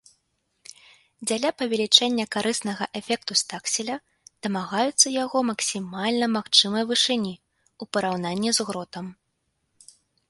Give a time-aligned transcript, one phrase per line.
[1.31, 3.95] Дзеля павелічэння карыснага эфекту стакселя
[4.47, 7.35] дамагаюцца яго максімальна магчымай вышыні,
[7.85, 9.05] у параўнанні з гротам.